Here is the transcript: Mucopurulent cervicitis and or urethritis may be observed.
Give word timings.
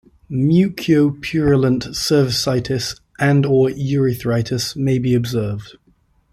Mucopurulent 0.31 1.89
cervicitis 1.89 2.99
and 3.19 3.45
or 3.45 3.69
urethritis 3.69 4.75
may 4.75 4.97
be 4.97 5.13
observed. 5.13 5.77